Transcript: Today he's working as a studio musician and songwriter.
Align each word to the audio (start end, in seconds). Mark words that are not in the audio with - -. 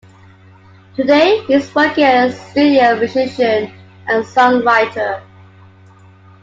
Today 0.95 1.43
he's 1.45 1.75
working 1.75 2.05
as 2.05 2.33
a 2.33 2.35
studio 2.49 2.97
musician 2.97 3.71
and 4.07 4.25
songwriter. 4.25 5.21